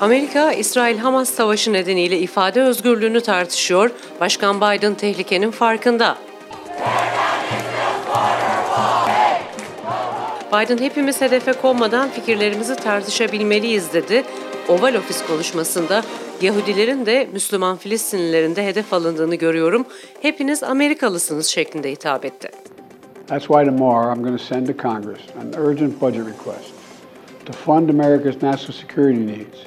[0.00, 3.90] Amerika, İsrail-Hamas savaşı nedeniyle ifade özgürlüğünü tartışıyor.
[4.20, 6.18] Başkan Biden tehlikenin farkında.
[10.52, 14.24] Biden hepimiz hedefe konmadan fikirlerimizi tartışabilmeliyiz dedi.
[14.68, 16.02] Oval Ofis konuşmasında
[16.42, 19.86] Yahudilerin de Müslüman Filistinlilerin de hedef alındığını görüyorum.
[20.22, 22.50] Hepiniz Amerikalısınız şeklinde hitap etti.
[23.26, 26.76] That's why tomorrow I'm going to send to Congress an urgent budget request
[27.46, 29.58] to fund America's national security needs,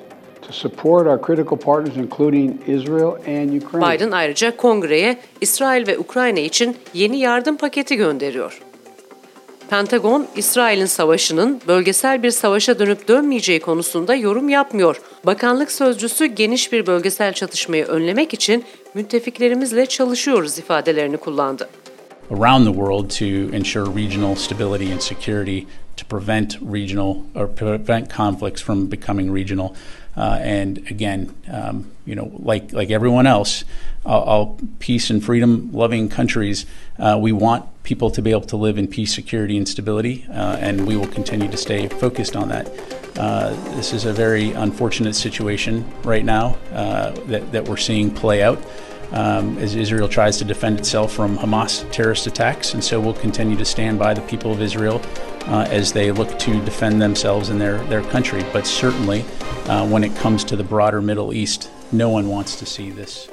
[0.50, 3.96] to support our critical partners including Israel and Ukraine.
[3.96, 8.62] Biden ayrıca kongreye İsrail ve Ukrayna için yeni yardım paketi gönderiyor.
[9.70, 15.02] Pentagon, İsrail'in savaşının bölgesel bir savaşa dönüp dönmeyeceği konusunda yorum yapmıyor.
[15.26, 21.70] Bakanlık sözcüsü geniş bir bölgesel çatışmayı önlemek için müttefiklerimizle çalışıyoruz ifadelerini kullandı.
[22.32, 25.60] Around the world to ensure regional stability and security
[25.98, 29.70] to prevent regional or prevent conflicts from becoming regional.
[30.20, 33.64] Uh, and again, um, you know, like like everyone else,
[34.06, 36.66] all, peace and freedom loving countries,
[36.98, 40.58] uh, we want people to be able to live in peace, security, and stability, uh,
[40.60, 42.70] and we will continue to stay focused on that.
[43.18, 48.44] Uh, this is a very unfortunate situation right now uh, that, that we're seeing play
[48.44, 48.62] out.
[49.12, 52.74] Um, as Israel tries to defend itself from Hamas terrorist attacks.
[52.74, 55.02] And so we'll continue to stand by the people of Israel
[55.48, 58.44] uh, as they look to defend themselves and their, their country.
[58.54, 59.26] But certainly,
[59.68, 63.30] uh, when it comes to the broader Middle East, no one wants to see this.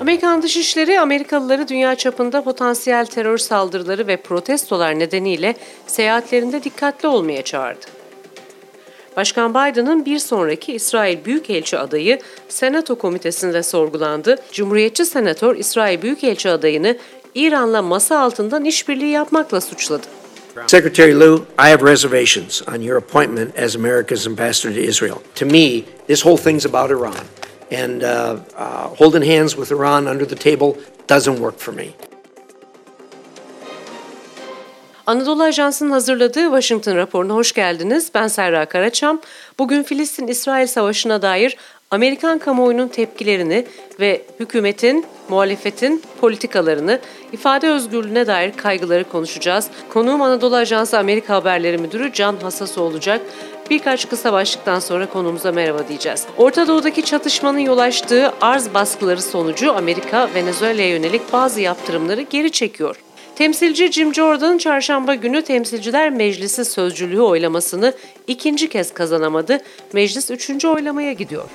[0.00, 5.54] Amerikan Dışişleri Amerikalıları dünya çapında potansiyel terör saldırıları ve protestolar nedeniyle
[5.86, 7.99] seyahatlerinde dikkatli olmaya çağırdı.
[9.20, 12.18] Başkan Biden'ın bir sonraki İsrail Büyükelçi adayı
[12.48, 14.36] Senato Komitesi'nde sorgulandı.
[14.52, 16.96] Cumhuriyetçi Senatör İsrail Büyükelçi adayını
[17.34, 20.06] İran'la masa altından işbirliği yapmakla suçladı.
[20.66, 25.18] Secretary Liu, I have reservations on your appointment as America's ambassador to Israel.
[25.34, 27.24] To me, this whole thing's about Iran.
[27.84, 30.76] And uh, uh, holding hands with Iran under the table
[31.08, 31.94] doesn't work for me.
[35.06, 38.10] Anadolu Ajansı'nın hazırladığı Washington raporuna hoş geldiniz.
[38.14, 39.20] Ben Serra Karaçam.
[39.58, 41.56] Bugün Filistin-İsrail savaşına dair
[41.90, 43.66] Amerikan kamuoyunun tepkilerini
[44.00, 47.00] ve hükümetin, muhalefetin politikalarını,
[47.32, 49.68] ifade özgürlüğüne dair kaygıları konuşacağız.
[49.92, 53.20] Konuğum Anadolu Ajansı Amerika Haberleri Müdürü Can Hassası olacak.
[53.70, 56.26] Birkaç kısa başlıktan sonra konuğumuza merhaba diyeceğiz.
[56.36, 62.96] Orta Doğu'daki çatışmanın yol açtığı arz baskıları sonucu Amerika, Venezuela'ya yönelik bazı yaptırımları geri çekiyor.
[63.40, 67.94] Temsilci Jim Jordan çarşamba günü Temsilciler Meclisi sözcülüğü oylamasını
[68.26, 69.58] ikinci kez kazanamadı.
[69.92, 71.50] Meclis üçüncü oylamaya gidiyor.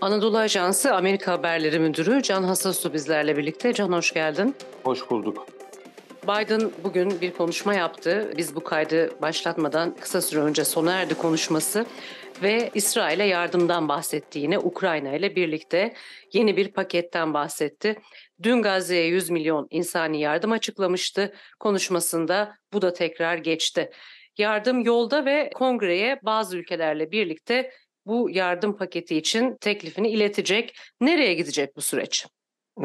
[0.00, 3.72] Anadolu Ajansı Amerika Haberleri Müdürü Can Hasasu bizlerle birlikte.
[3.72, 4.54] Can hoş geldin.
[4.84, 5.46] Hoş bulduk.
[6.22, 8.32] Biden bugün bir konuşma yaptı.
[8.36, 11.86] Biz bu kaydı başlatmadan kısa süre önce sona erdi konuşması
[12.42, 15.94] ve İsrail'e yardımdan bahsetti yine Ukrayna ile birlikte
[16.32, 17.96] yeni bir paketten bahsetti.
[18.42, 21.34] Dün Gazze'ye 100 milyon insani yardım açıklamıştı.
[21.60, 23.90] Konuşmasında bu da tekrar geçti.
[24.38, 27.70] Yardım yolda ve kongreye bazı ülkelerle birlikte
[28.06, 30.76] bu yardım paketi için teklifini iletecek.
[31.00, 32.26] Nereye gidecek bu süreç?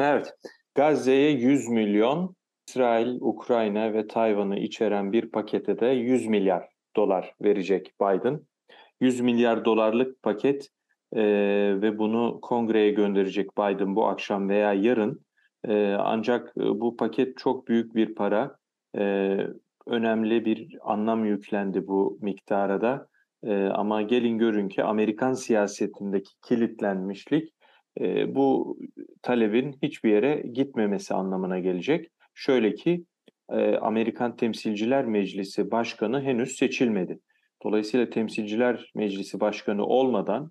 [0.00, 0.32] Evet,
[0.74, 2.36] Gazze'ye 100 milyon,
[2.68, 8.40] İsrail, Ukrayna ve Tayvan'ı içeren bir pakete de 100 milyar dolar verecek Biden.
[9.00, 10.68] 100 milyar dolarlık paket
[11.12, 11.22] e,
[11.82, 15.27] ve bunu kongreye gönderecek Biden bu akşam veya yarın.
[15.98, 18.56] Ancak bu paket çok büyük bir para,
[19.86, 23.08] önemli bir anlam yüklendi bu miktara da.
[23.74, 27.54] Ama gelin görün ki Amerikan siyasetindeki kilitlenmişlik
[28.26, 28.78] bu
[29.22, 32.10] talebin hiçbir yere gitmemesi anlamına gelecek.
[32.34, 33.04] Şöyle ki
[33.80, 37.20] Amerikan Temsilciler Meclisi Başkanı henüz seçilmedi.
[37.64, 40.50] Dolayısıyla Temsilciler Meclisi Başkanı olmadan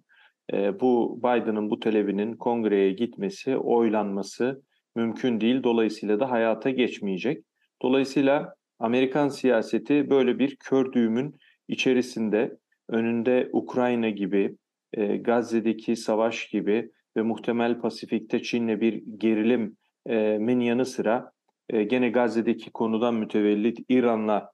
[0.53, 4.61] bu Biden'ın bu talebinin kongreye gitmesi, oylanması
[4.97, 5.63] mümkün değil.
[5.63, 7.43] Dolayısıyla da hayata geçmeyecek.
[7.81, 11.35] Dolayısıyla Amerikan siyaseti böyle bir kör düğümün
[11.67, 12.57] içerisinde
[12.89, 14.57] önünde Ukrayna gibi,
[14.93, 21.31] e, Gazze'deki savaş gibi ve muhtemel Pasifik'te Çin'le bir gerilimin yanı sıra
[21.69, 24.51] e, gene Gazze'deki konudan mütevellit İran'la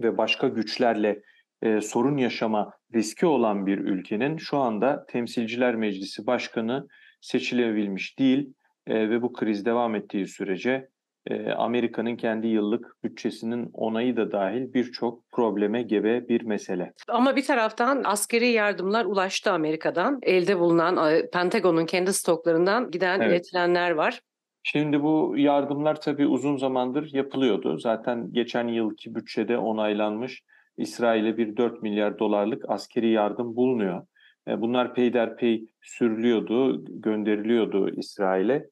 [0.00, 1.22] ve başka güçlerle
[1.62, 6.88] e, sorun yaşama riski olan bir ülkenin şu anda Temsilciler Meclisi Başkanı
[7.20, 8.52] seçilebilmiş değil
[8.88, 10.88] e, ve bu kriz devam ettiği sürece
[11.26, 16.92] e, Amerika'nın kendi yıllık bütçesinin onayı da dahil birçok probleme gebe bir mesele.
[17.08, 20.18] Ama bir taraftan askeri yardımlar ulaştı Amerika'dan.
[20.22, 23.32] Elde bulunan e, Pentagon'un kendi stoklarından giden Evet.
[23.32, 24.20] iletilenler var.
[24.62, 27.78] Şimdi bu yardımlar tabii uzun zamandır yapılıyordu.
[27.78, 30.42] Zaten geçen yılki bütçede onaylanmış
[30.76, 34.06] İsrail'e bir 4 milyar dolarlık askeri yardım bulunuyor.
[34.48, 38.68] E, bunlar peyderpey sürülüyordu, gönderiliyordu İsrail'e.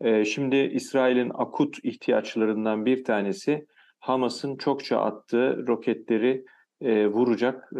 [0.00, 3.66] E, şimdi İsrail'in akut ihtiyaçlarından bir tanesi
[4.00, 6.44] Hamas'ın çokça attığı roketleri
[6.80, 7.70] e, vuracak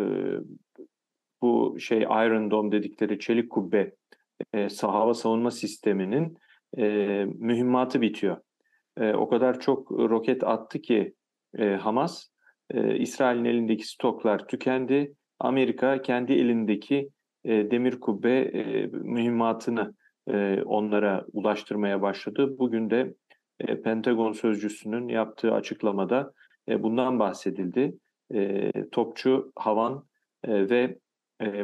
[1.42, 3.92] bu şey Iron Dome dedikleri çelik kubbe
[4.80, 6.38] hava savunma sisteminin
[7.38, 8.36] mühimmatı bitiyor.
[9.00, 11.14] O kadar çok roket attı ki
[11.80, 12.28] Hamas,
[12.98, 15.14] İsrail'in elindeki stoklar tükendi.
[15.38, 17.10] Amerika kendi elindeki
[17.44, 19.94] e, demir kubbe e, mühimmatını
[20.32, 22.58] e, onlara ulaştırmaya başladı.
[22.58, 23.14] Bugün de
[23.60, 26.32] e, Pentagon sözcüsünün yaptığı açıklamada
[26.68, 27.98] e, bundan bahsedildi.
[28.92, 30.04] Topçu havan
[30.46, 30.98] ve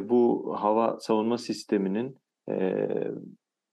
[0.03, 2.17] bu hava savunma sisteminin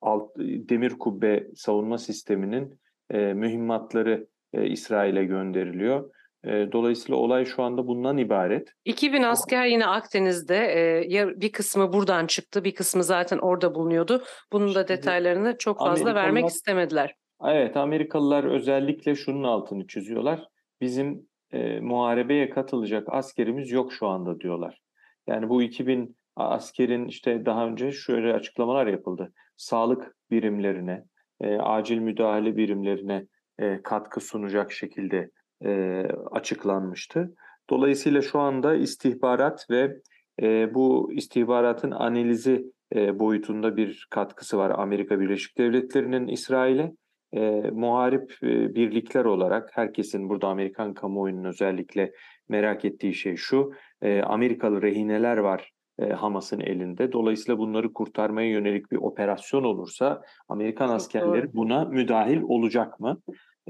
[0.01, 6.11] alt, demir kubbe savunma sisteminin e, mühimmatları İsrail'e gönderiliyor.
[6.45, 8.73] Dolayısıyla olay şu anda bundan ibaret.
[8.85, 11.05] 2000 asker yine Akdeniz'de
[11.37, 14.23] bir kısmı buradan çıktı bir kısmı zaten orada bulunuyordu.
[14.53, 17.15] Bunun da detaylarını çok fazla vermek istemediler.
[17.45, 20.49] Evet Amerikalılar özellikle şunun altını çiziyorlar.
[20.81, 24.81] Bizim e, muharebeye katılacak askerimiz yok şu anda diyorlar.
[25.27, 29.33] Yani bu 2000 askerin işte daha önce şöyle açıklamalar yapıldı.
[29.57, 31.05] Sağlık birimlerine,
[31.41, 33.27] e, acil müdahale birimlerine
[33.59, 35.31] e, katkı sunacak şekilde
[35.65, 37.35] e, açıklanmıştı.
[37.71, 39.97] Dolayısıyla şu anda istihbarat ve
[40.43, 46.93] e, bu istihbaratın analizi e, boyutunda bir katkısı var Amerika Birleşik Devletleri'nin İsrail'e.
[47.33, 52.13] E, muharip e, birlikler olarak herkesin burada Amerikan kamuoyunun özellikle
[52.49, 53.73] merak ettiği şey şu,
[54.03, 57.13] e, Amerikalı rehineler var e, Hamas'ın elinde.
[57.13, 61.55] Dolayısıyla bunları kurtarmaya yönelik bir operasyon olursa Amerikan Çok askerleri doğru.
[61.55, 63.21] buna müdahil olacak mı?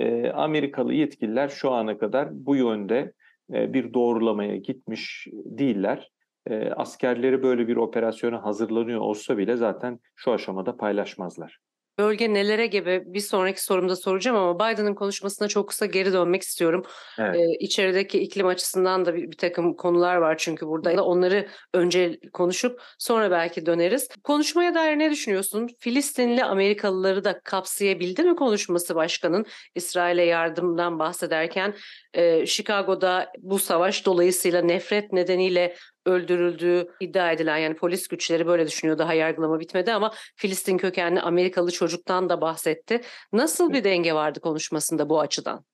[0.01, 3.13] E, Amerikalı yetkililer şu ana kadar bu yönde
[3.55, 6.11] e, bir doğrulamaya gitmiş değiller.
[6.47, 11.59] E, askerleri böyle bir operasyona hazırlanıyor olsa bile zaten şu aşamada paylaşmazlar
[12.01, 16.85] bölge nelere gebe bir sonraki sorumda soracağım ama Biden'ın konuşmasına çok kısa geri dönmek istiyorum.
[17.19, 17.37] Evet.
[17.37, 21.05] Ee, içerideki iklim açısından da bir, bir takım konular var çünkü burada.
[21.05, 24.09] Onları önce konuşup sonra belki döneriz.
[24.25, 25.69] Konuşmaya dair ne düşünüyorsun?
[25.79, 31.75] Filistinli Amerikalıları da kapsayabildi mi konuşması başkanın İsrail'e yardımdan bahsederken?
[32.15, 35.77] E, Chicago'da bu savaş dolayısıyla nefret nedeniyle
[36.07, 41.71] öldürüldüğü iddia edilen yani polis güçleri böyle düşünüyor daha yargılama bitmedi ama Filistin kökenli Amerikalı
[41.71, 43.01] çocuktan da bahsetti.
[43.33, 45.65] Nasıl bir denge vardı konuşmasında bu açıdan?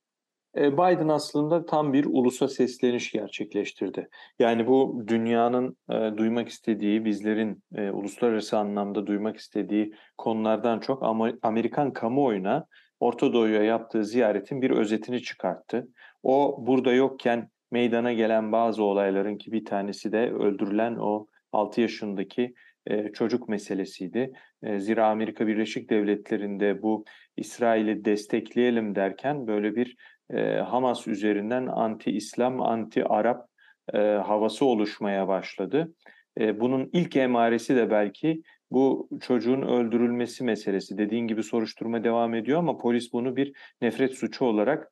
[0.57, 4.09] E, Biden aslında tam bir ulusa sesleniş gerçekleştirdi.
[4.39, 11.31] Yani bu dünyanın e, duymak istediği, bizlerin e, uluslararası anlamda duymak istediği konulardan çok ama
[11.41, 12.65] Amerikan kamuoyuna
[12.99, 15.87] Orta Doğu'ya yaptığı ziyaretin bir özetini çıkarttı.
[16.23, 22.53] O burada yokken meydana gelen bazı olayların ki bir tanesi de öldürülen o 6 yaşındaki
[22.87, 24.31] e, çocuk meselesiydi.
[24.63, 27.05] E, zira Amerika Birleşik Devletleri'nde bu
[27.37, 29.95] İsrail'i destekleyelim derken böyle bir
[30.33, 33.47] e, Hamas üzerinden anti-İslam, anti-Arap
[33.93, 35.93] e, havası oluşmaya başladı.
[36.39, 38.41] Bunun ilk emaresi de belki
[38.71, 40.97] bu çocuğun öldürülmesi meselesi.
[40.97, 44.91] Dediğin gibi soruşturma devam ediyor ama polis bunu bir nefret suçu olarak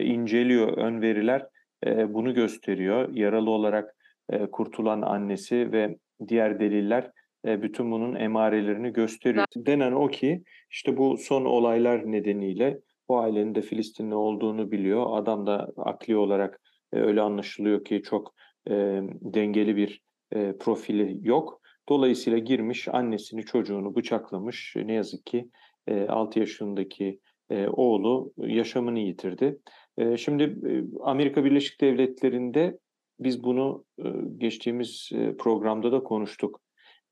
[0.00, 0.78] inceliyor.
[0.78, 1.46] Ön veriler
[1.86, 3.08] e, bunu gösteriyor.
[3.14, 3.96] Yaralı olarak
[4.30, 5.96] e, kurtulan annesi ve
[6.28, 7.10] diğer deliller
[7.46, 9.44] e, bütün bunun emarelerini gösteriyor.
[9.56, 15.06] Denen o ki işte bu son olaylar nedeniyle bu ailenin de Filistinli olduğunu biliyor.
[15.18, 16.60] Adam da akli olarak
[16.92, 18.34] e, öyle anlaşılıyor ki çok
[18.70, 18.74] e,
[19.20, 20.02] dengeli bir
[20.32, 21.60] e, profili yok.
[21.88, 24.76] Dolayısıyla girmiş annesini çocuğunu bıçaklamış.
[24.76, 25.50] Ne yazık ki
[25.86, 29.58] e, 6 yaşındaki e, oğlu yaşamını yitirdi.
[29.98, 32.78] E, şimdi e, Amerika Birleşik Devletleri'nde
[33.20, 34.04] biz bunu e,
[34.38, 36.60] geçtiğimiz e, programda da konuştuk.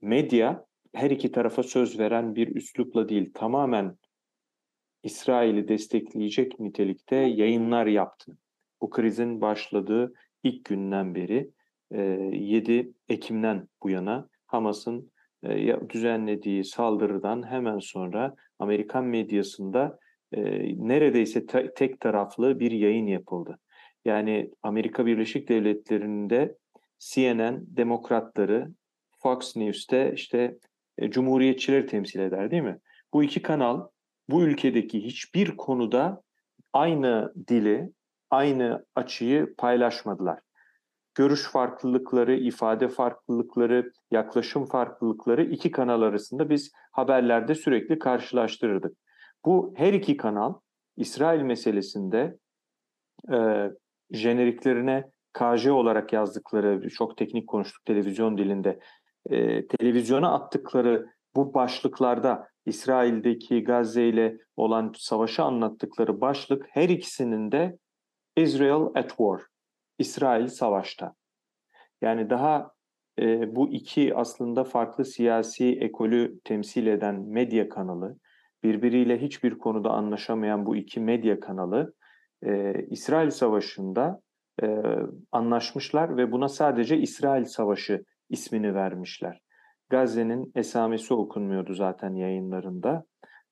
[0.03, 3.97] Medya her iki tarafa söz veren bir üslupla değil tamamen
[5.03, 8.39] İsrail'i destekleyecek nitelikte yayınlar yaptı.
[8.81, 10.13] Bu krizin başladığı
[10.43, 11.51] ilk günden beri
[11.91, 15.13] 7 Ekim'den bu yana Hamas'ın
[15.89, 19.99] düzenlediği saldırıdan hemen sonra Amerikan medyasında
[20.77, 23.59] neredeyse te- tek taraflı bir yayın yapıldı.
[24.05, 26.57] Yani Amerika Birleşik Devletleri'nde
[26.99, 28.69] CNN demokratları,
[29.19, 30.59] Fox News'te işte
[30.99, 32.79] e, cumhuriyetçileri temsil eder değil mi?
[33.13, 33.89] Bu iki kanal
[34.29, 36.23] bu ülkedeki hiçbir konuda
[36.73, 37.93] aynı dili,
[38.31, 40.39] aynı açıyı paylaşmadılar.
[41.15, 48.97] Görüş farklılıkları, ifade farklılıkları, yaklaşım farklılıkları iki kanal arasında biz haberlerde sürekli karşılaştırırdık.
[49.45, 50.55] Bu her iki kanal
[50.97, 52.39] İsrail meselesinde
[53.33, 53.71] e,
[54.11, 58.81] jeneriklerine KJ olarak yazdıkları, çok teknik konuştuk televizyon dilinde,
[59.31, 67.79] e, televizyona attıkları bu başlıklarda İsrail'deki Gazze ile olan savaşı anlattıkları başlık her ikisinin de
[68.37, 69.41] Israel at war,
[69.99, 71.15] İsrail savaşta.
[72.03, 72.73] Yani daha
[73.19, 78.17] e, bu iki aslında farklı siyasi ekolü temsil eden medya kanalı,
[78.65, 81.95] birbiriyle hiçbir konuda anlaşamayan bu iki medya kanalı
[82.43, 84.21] e, İsrail Savaşı'nda
[84.63, 84.83] e,
[85.33, 89.41] anlaşmışlar ve buna sadece İsrail Savaşı ismini vermişler.
[89.91, 93.05] Gazze'nin esamesi okunmuyordu zaten yayınlarında.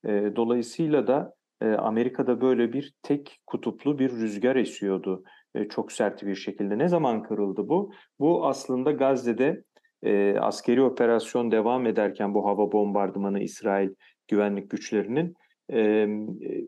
[0.05, 6.23] E, dolayısıyla da e, Amerika'da böyle bir tek kutuplu bir rüzgar esiyordu e, çok sert
[6.23, 6.79] bir şekilde.
[6.79, 7.93] Ne zaman kırıldı bu?
[8.21, 9.63] Bu aslında Gazze'de
[10.03, 13.91] e, askeri operasyon devam ederken bu hava bombardımanı İsrail
[14.29, 15.35] güvenlik güçlerinin
[15.73, 16.09] e,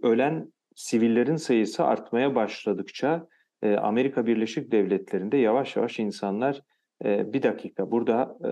[0.02, 3.26] ölen sivillerin sayısı artmaya başladıkça
[3.62, 6.60] e, Amerika Birleşik Devletleri'nde yavaş yavaş insanlar
[7.04, 8.50] e, bir dakika burada e,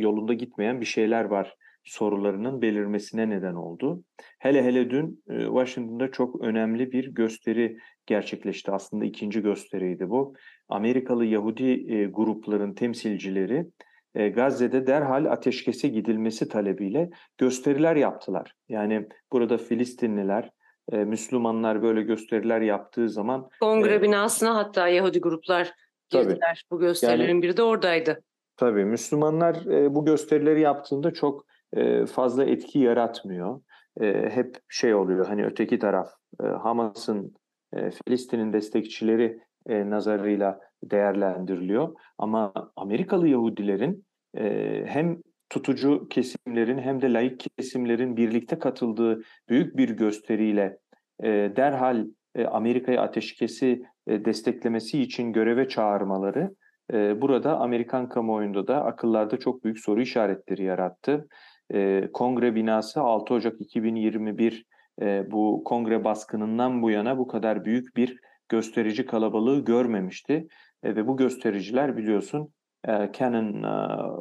[0.00, 1.54] yolunda gitmeyen bir şeyler var
[1.84, 4.04] sorularının belirmesine neden oldu.
[4.38, 8.70] Hele hele dün e, Washington'da çok önemli bir gösteri gerçekleşti.
[8.70, 10.34] Aslında ikinci gösteriydi bu.
[10.68, 13.66] Amerikalı Yahudi e, grupların temsilcileri
[14.14, 18.54] Gazze'de derhal ateşkese gidilmesi talebiyle gösteriler yaptılar.
[18.68, 20.50] Yani burada Filistinliler,
[20.92, 23.48] Müslümanlar böyle gösteriler yaptığı zaman...
[23.60, 25.72] Kongre e, binasına hatta Yahudi gruplar
[26.08, 26.64] girdiler.
[26.70, 26.76] Tabii.
[26.76, 28.22] Bu gösterilerin yani, biri de oradaydı.
[28.56, 31.46] Tabii Müslümanlar e, bu gösterileri yaptığında çok
[31.76, 33.60] e, fazla etki yaratmıyor.
[34.00, 36.08] E, hep şey oluyor hani öteki taraf
[36.42, 37.34] e, Hamas'ın,
[37.72, 41.94] e, Filistin'in destekçileri e, nazarıyla değerlendiriliyor.
[42.18, 44.04] Ama Amerikalı Yahudilerin
[44.36, 45.18] e, hem
[45.50, 50.78] tutucu kesimlerin hem de laik kesimlerin birlikte katıldığı büyük bir gösteriyle
[51.22, 56.54] e, derhal e, Amerika'ya ateşkesi e, desteklemesi için göreve çağırmaları
[56.92, 61.28] e, burada Amerikan kamuoyunda da akıllarda çok büyük soru işaretleri yarattı.
[61.74, 64.64] E, kongre binası 6 Ocak 2021
[65.02, 68.18] e, bu kongre baskınından bu yana bu kadar büyük bir
[68.48, 70.48] gösterici kalabalığı görmemişti.
[70.82, 72.52] E, ve bu göstericiler biliyorsun
[72.88, 73.66] e, Cannon e,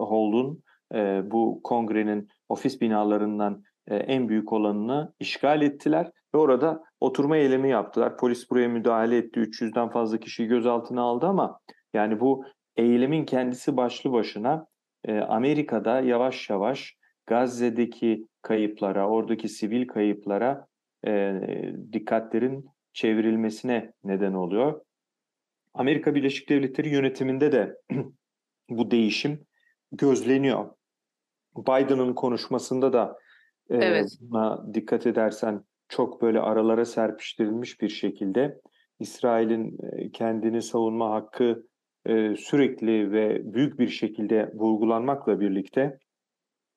[0.09, 7.37] Hall'un e, bu kongrenin ofis binalarından e, en büyük olanını işgal ettiler ve orada oturma
[7.37, 8.17] eylemi yaptılar.
[8.17, 9.39] Polis buraya müdahale etti.
[9.39, 11.59] 300'den fazla kişiyi gözaltına aldı ama
[11.93, 14.67] yani bu eylemin kendisi başlı başına
[15.05, 20.67] e, Amerika'da yavaş yavaş Gazze'deki kayıplara, oradaki sivil kayıplara
[21.07, 21.41] e,
[21.93, 22.65] dikkatlerin
[22.97, 24.81] çevrilmesine neden oluyor.
[25.73, 27.75] Amerika Birleşik Devletleri yönetiminde de
[28.69, 29.45] bu değişim
[29.91, 30.69] gözleniyor.
[31.57, 33.17] Biden'ın konuşmasında da
[33.69, 34.17] e, evet.
[34.21, 38.61] buna dikkat edersen çok böyle aralara serpiştirilmiş bir şekilde
[38.99, 41.67] İsrail'in e, kendini savunma hakkı
[42.05, 45.97] e, sürekli ve büyük bir şekilde vurgulanmakla birlikte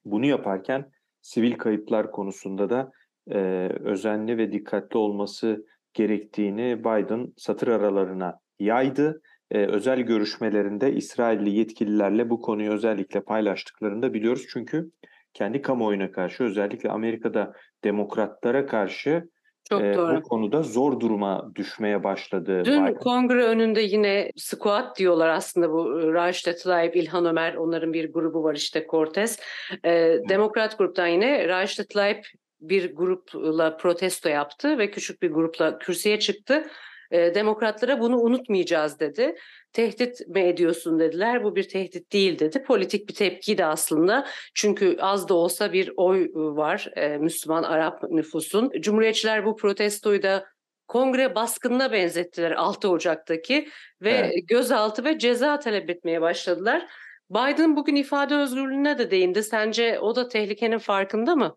[0.05, 2.91] bunu yaparken sivil kayıplar konusunda da
[3.31, 3.39] e,
[3.81, 9.23] özenli ve dikkatli olması gerektiğini Biden satır aralarına yaydı.
[9.51, 14.47] E, özel görüşmelerinde İsrailli yetkililerle bu konuyu özellikle paylaştıklarını da biliyoruz.
[14.53, 14.91] Çünkü
[15.35, 17.53] kendi kamuoyuna karşı özellikle Amerika'da
[17.85, 19.29] demokratlara karşı
[19.71, 20.17] çok e, doğru.
[20.17, 22.63] bu konuda zor duruma düşmeye başladı.
[22.65, 22.95] Dün Biden.
[22.95, 28.43] kongre önünde yine squat diyorlar aslında bu e, Raşit Tlaib, İlhan Ömer onların bir grubu
[28.43, 29.41] var işte Cortez.
[29.85, 32.25] E, Demokrat gruptan yine Raşit Tlaib
[32.61, 36.67] bir grupla protesto yaptı ve küçük bir grupla kürsüye çıktı.
[37.11, 39.37] E, demokratlara bunu unutmayacağız dedi.
[39.73, 41.45] Tehdit mi ediyorsun dediler.
[41.45, 42.63] Bu bir tehdit değil dedi.
[42.63, 44.27] Politik bir tepkiydi aslında.
[44.55, 48.71] Çünkü az da olsa bir oy var e, Müslüman Arap nüfusun.
[48.81, 50.47] Cumhuriyetçiler bu protestoyu da
[50.89, 53.69] kongre baskınına benzettiler 6 Ocak'taki
[54.03, 54.49] ve evet.
[54.49, 56.87] gözaltı ve ceza talep etmeye başladılar.
[57.31, 59.43] Biden bugün ifade özgürlüğüne de değindi.
[59.43, 61.57] Sence o da tehlikenin farkında mı?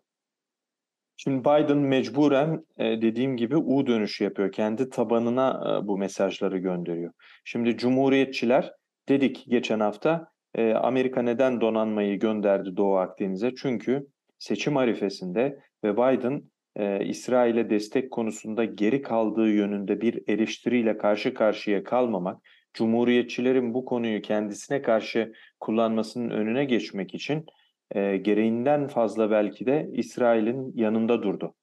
[1.16, 4.52] Şimdi Biden mecburen e, dediğim gibi U dönüşü yapıyor.
[4.52, 7.12] Kendi tabanına e, bu mesajları gönderiyor.
[7.44, 8.72] Şimdi Cumhuriyetçiler
[9.08, 13.54] dedik geçen hafta e, Amerika neden donanmayı gönderdi Doğu Akdeniz'e?
[13.54, 14.06] Çünkü
[14.38, 16.42] seçim arifesinde ve Biden
[17.04, 22.42] İsrail'e destek konusunda geri kaldığı yönünde bir eleştiriyle karşı karşıya kalmamak,
[22.74, 27.46] Cumhuriyetçilerin bu konuyu kendisine karşı kullanmasının önüne geçmek için
[27.90, 31.54] e, gereğinden fazla belki de İsrail'in yanında durdu.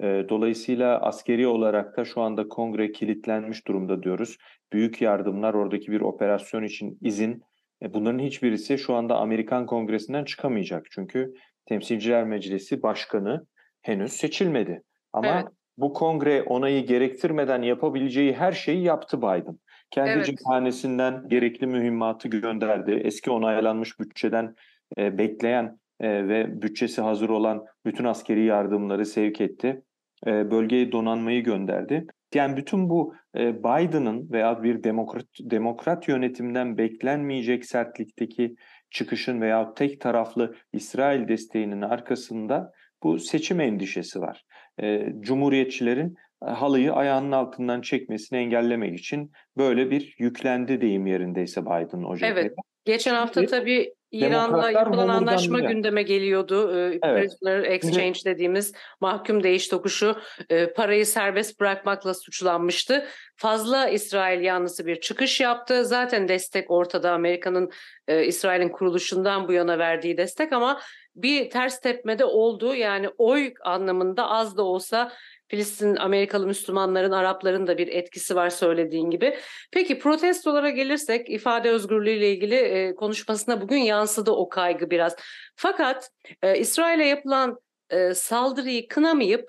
[0.00, 4.36] E, dolayısıyla askeri olarak da şu anda kongre kilitlenmiş durumda diyoruz.
[4.72, 7.42] Büyük yardımlar, oradaki bir operasyon için izin,
[7.82, 10.86] e, bunların hiçbirisi şu anda Amerikan Kongresi'nden çıkamayacak.
[10.90, 11.34] Çünkü
[11.66, 13.46] Temsilciler Meclisi Başkanı
[13.82, 14.82] henüz seçilmedi.
[15.12, 15.46] Ama evet.
[15.76, 19.58] bu kongre onayı gerektirmeden yapabileceği her şeyi yaptı Biden.
[19.90, 20.26] Kendi Evet.
[20.26, 23.00] cephanesinden gerekli mühimmatı gönderdi.
[23.04, 24.54] Eski onaylanmış bütçeden
[24.98, 29.82] e, bekleyen e, ve bütçesi hazır olan bütün askeri yardımları sevk etti.
[30.26, 32.06] E, bölgeye donanmayı gönderdi.
[32.34, 38.54] Yani bütün bu e, Biden'ın veya bir demokrat, demokrat yönetimden beklenmeyecek sertlikteki
[38.90, 44.42] çıkışın veya tek taraflı İsrail desteğinin arkasında bu seçim endişesi var.
[44.82, 52.40] E, Cumhuriyetçilerin halıyı ayağının altından çekmesini engellemek için böyle bir yüklendi deyim yerindeyse Biden cephede.
[52.40, 52.52] Evet.
[52.84, 55.70] Geçen hafta tabii İran'la yapılan anlaşma homurdanıyor.
[55.70, 56.78] gündeme geliyordu.
[56.78, 57.22] Ee, Evet.
[57.22, 60.16] Prisoner exchange dediğimiz mahkum değiş tokuşu
[60.50, 63.06] e, parayı serbest bırakmakla suçlanmıştı.
[63.36, 65.84] Fazla İsrail yanlısı bir çıkış yaptı.
[65.84, 67.70] Zaten destek ortada Amerika'nın
[68.08, 70.80] e, İsrail'in kuruluşundan bu yana verdiği destek ama
[71.14, 72.74] bir ters tepmede oldu.
[72.74, 75.12] Yani oy anlamında az da olsa
[75.50, 79.36] Filistin Amerikalı Müslümanların, Arapların da bir etkisi var söylediğin gibi.
[79.72, 85.16] Peki protestolara gelirsek ifade özgürlüğü ile ilgili e, konuşmasına bugün yansıdı o kaygı biraz.
[85.56, 86.10] Fakat
[86.42, 87.58] e, İsrail'e yapılan
[87.90, 89.48] e, saldırıyı kınamayıp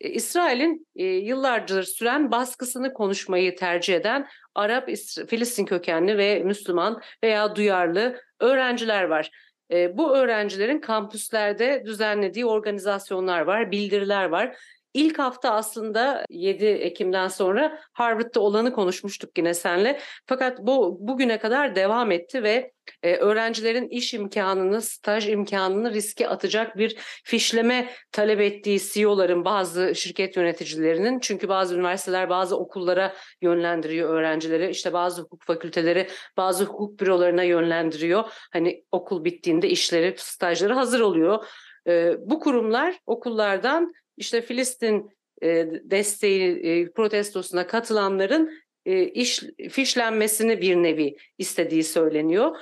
[0.00, 7.02] e, İsrail'in e, yıllardır süren baskısını konuşmayı tercih eden Arap, İs- Filistin kökenli ve Müslüman
[7.24, 9.30] veya duyarlı öğrenciler var.
[9.72, 14.56] E, bu öğrencilerin kampüslerde düzenlediği organizasyonlar var, bildiriler var.
[14.96, 20.00] İlk hafta aslında 7 Ekim'den sonra Harvard'da olanı konuşmuştuk yine senle.
[20.26, 22.72] Fakat bu bugüne kadar devam etti ve
[23.02, 30.36] e, öğrencilerin iş imkanını, staj imkanını riske atacak bir fişleme talep ettiği CEO'ların bazı şirket
[30.36, 33.12] yöneticilerinin çünkü bazı üniversiteler bazı okullara
[33.42, 34.70] yönlendiriyor öğrencileri.
[34.70, 38.24] İşte bazı hukuk fakülteleri bazı hukuk bürolarına yönlendiriyor.
[38.52, 41.44] Hani okul bittiğinde işleri, stajları hazır oluyor.
[41.86, 45.10] E, bu kurumlar okullardan işte Filistin
[45.42, 48.50] e, desteği e, protestosuna katılanların
[48.86, 52.56] e, iş fişlenmesini bir nevi istediği söyleniyor.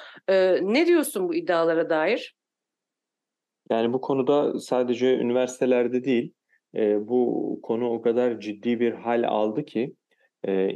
[0.62, 2.36] Ne diyorsun bu iddialara dair?
[3.70, 6.32] Yani bu konuda sadece üniversitelerde değil,
[6.98, 9.94] bu konu o kadar ciddi bir hal aldı ki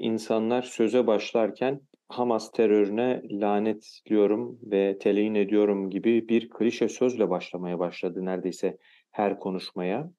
[0.01, 8.25] insanlar söze başlarken Hamas terörüne lanetliyorum ve telin ediyorum gibi bir klişe sözle başlamaya başladı
[8.25, 8.79] neredeyse
[9.11, 10.11] her konuşmaya.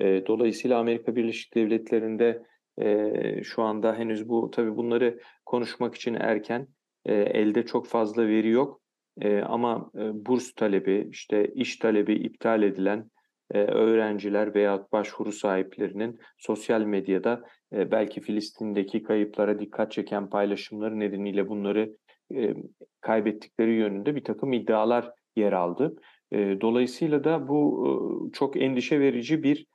[0.00, 2.42] E, dolayısıyla Amerika Birleşik Devletleri'nde
[2.80, 6.68] e, şu anda henüz bu tabii bunları konuşmak için erken,
[7.04, 8.80] e, elde çok fazla veri yok.
[9.20, 13.10] E, ama e, burs talebi, işte iş talebi iptal edilen
[13.54, 21.48] e, öğrenciler veya başvuru sahiplerinin sosyal medyada e, belki Filistin'deki kayıplara dikkat çeken paylaşımları nedeniyle
[21.48, 21.96] bunları
[22.34, 22.54] e,
[23.00, 25.96] kaybettikleri yönünde bir takım iddialar yer aldı.
[26.32, 27.92] E, dolayısıyla da bu e,
[28.32, 29.66] çok endişe verici bir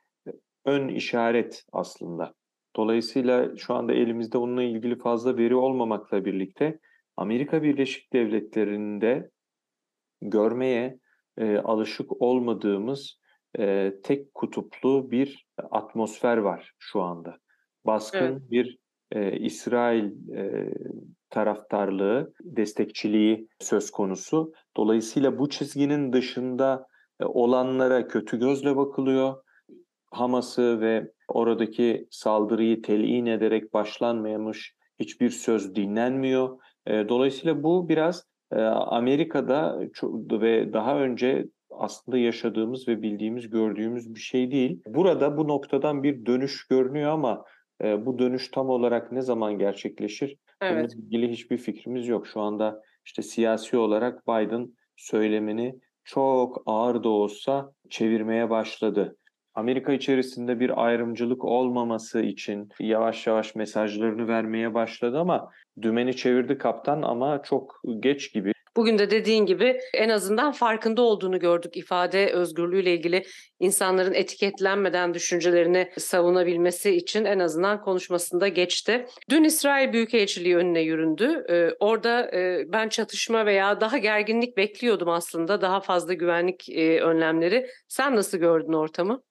[0.64, 2.34] ön işaret aslında.
[2.76, 6.78] Dolayısıyla şu anda elimizde onunla ilgili fazla veri olmamakla birlikte
[7.16, 9.30] Amerika Birleşik Devletleri'nde
[10.22, 10.98] görmeye
[11.38, 13.18] e, alışık olmadığımız
[13.58, 17.36] e, tek kutuplu bir atmosfer var şu anda.
[17.86, 18.50] Baskın Evet.
[18.50, 18.78] bir
[19.12, 20.74] e, İsrail e,
[21.30, 24.52] taraftarlığı, destekçiliği söz konusu.
[24.76, 26.86] Dolayısıyla bu çizginin dışında
[27.20, 29.34] e, olanlara kötü gözle bakılıyor.
[30.14, 36.58] Hamas'ı ve oradaki saldırıyı telin ederek başlanmamış hiçbir söz dinlenmiyor.
[36.86, 39.80] E, dolayısıyla bu biraz e, Amerika'da
[40.30, 44.82] ve daha önce aslında yaşadığımız ve bildiğimiz, gördüğümüz bir şey değil.
[44.86, 47.44] Burada bu noktadan bir dönüş görünüyor ama
[47.82, 50.36] e, bu dönüş tam olarak ne zaman gerçekleşir?
[50.62, 50.94] Bununla Evet.
[50.94, 52.26] ilgili hiçbir fikrimiz yok.
[52.26, 59.16] Şu anda işte siyasi olarak Biden söylemini çok ağır da olsa çevirmeye başladı.
[59.54, 65.50] Amerika içerisinde bir ayrımcılık olmaması için yavaş yavaş mesajlarını vermeye başladı ama
[65.82, 68.54] dümeni çevirdi kaptan ama çok geç gibi.
[68.76, 73.22] Bugün de dediğin gibi en azından farkında olduğunu gördük ifade özgürlüğüyle ilgili
[73.60, 79.06] insanların etiketlenmeden düşüncelerini savunabilmesi için en azından konuşmasında geçti.
[79.30, 81.44] Dün İsrail Büyükelçiliği önüne yüründü.
[81.48, 85.60] Ee, orada e, ben çatışma veya daha gerginlik bekliyordum aslında.
[85.60, 87.66] Daha fazla güvenlik e, önlemleri.
[87.88, 89.22] Sen nasıl gördün ortamı?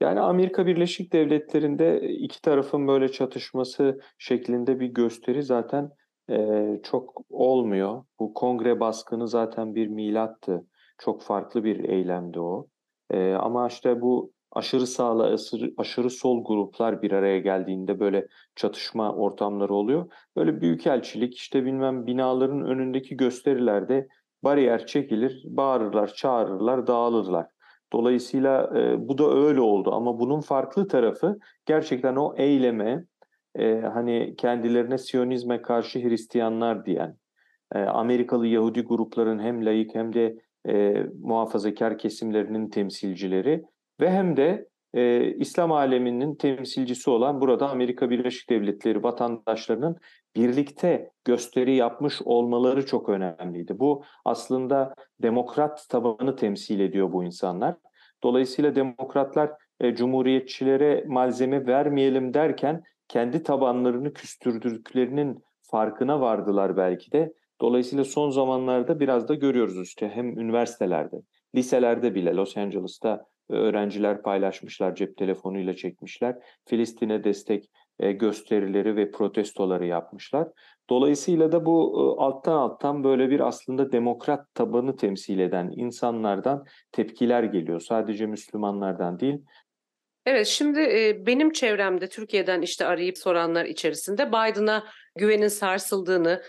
[0.00, 5.90] Yani Amerika Birleşik Devletleri'nde iki tarafın böyle çatışması şeklinde bir gösteri zaten
[6.30, 8.04] e, çok olmuyor.
[8.20, 10.66] Bu kongre baskını zaten bir milattı.
[10.98, 12.68] Çok farklı bir eylemdi o.
[13.10, 18.26] E, ama işte bu aşırı sağla aşırı, aşırı sol gruplar bir araya geldiğinde böyle
[18.56, 20.12] çatışma ortamları oluyor.
[20.36, 24.08] Böyle büyükelçilik işte bilmem binaların önündeki gösterilerde
[24.44, 27.46] bariyer çekilir, bağırırlar, çağırırlar, dağılırlar.
[27.92, 29.94] Dolayısıyla e, bu da öyle oldu.
[29.94, 33.04] Ama bunun farklı tarafı gerçekten o eyleme
[33.58, 37.16] e, hani kendilerine Siyonizme karşı Hristiyanlar diyen,
[37.74, 40.36] e, Amerikalı Yahudi grupların hem layık hem de
[40.68, 43.64] e, muhafazakar kesimlerinin temsilcileri
[44.00, 49.96] ve hem de e, İslam aleminin temsilcisi olan burada Amerika Birleşik Devletleri vatandaşlarının
[50.36, 53.78] birlikte gösteri yapmış olmaları çok önemliydi.
[53.78, 57.76] Bu aslında demokrat tabanı temsil ediyor bu insanlar.
[58.22, 67.32] Dolayısıyla demokratlar e, cumhuriyetçilere malzeme vermeyelim derken kendi tabanlarını küstürdüklerinin farkına vardılar belki de.
[67.60, 71.16] Dolayısıyla son zamanlarda biraz da görüyoruz işte hem üniversitelerde,
[71.54, 76.36] liselerde bile Los Angeles'ta öğrenciler paylaşmışlar, cep telefonuyla çekmişler.
[76.66, 80.48] Filistin'e destek e, gösterileri ve protestoları yapmışlar.
[80.90, 87.42] Dolayısıyla da bu e, alttan alttan böyle bir aslında demokrat tabanı temsil eden insanlardan tepkiler
[87.42, 87.80] geliyor.
[87.80, 89.38] Sadece Müslümanlardan değil.
[90.26, 94.84] Evet şimdi e, benim çevremde Türkiye'den işte arayıp soranlar içerisinde Biden'a
[95.16, 96.42] güvenin sarsıldığını,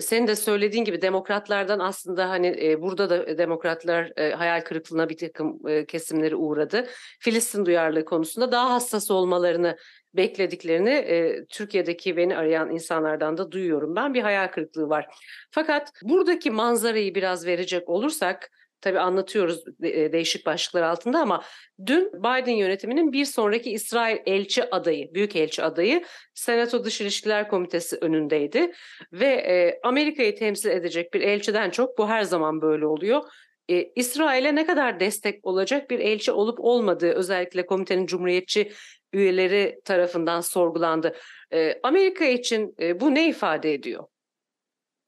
[0.00, 6.36] senin de söylediğin gibi demokratlardan aslında hani burada da demokratlar hayal kırıklığına bir takım kesimleri
[6.36, 6.86] uğradı.
[7.20, 9.76] Filistin duyarlılığı konusunda daha hassas olmalarını
[10.14, 11.06] beklediklerini
[11.48, 13.96] Türkiye'deki beni arayan insanlardan da duyuyorum.
[13.96, 15.06] Ben bir hayal kırıklığı var.
[15.50, 18.50] Fakat buradaki manzarayı biraz verecek olursak
[18.82, 21.42] tabii anlatıyoruz e, değişik başlıklar altında ama
[21.86, 27.96] dün Biden yönetiminin bir sonraki İsrail elçi adayı, büyük elçi adayı Senato Dış İlişkiler Komitesi
[28.00, 28.72] önündeydi
[29.12, 33.22] ve e, Amerika'yı temsil edecek bir elçiden çok bu her zaman böyle oluyor.
[33.70, 38.72] E, İsrail'e ne kadar destek olacak bir elçi olup olmadığı özellikle komitenin cumhuriyetçi
[39.12, 41.14] üyeleri tarafından sorgulandı.
[41.52, 44.04] E, Amerika için e, bu ne ifade ediyor?